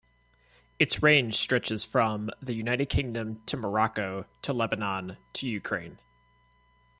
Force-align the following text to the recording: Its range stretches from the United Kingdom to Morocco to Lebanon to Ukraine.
Its 0.79 1.03
range 1.03 1.35
stretches 1.35 1.85
from 1.85 2.31
the 2.41 2.55
United 2.55 2.87
Kingdom 2.87 3.39
to 3.45 3.55
Morocco 3.55 4.25
to 4.41 4.51
Lebanon 4.51 5.17
to 5.33 5.47
Ukraine. 5.47 5.99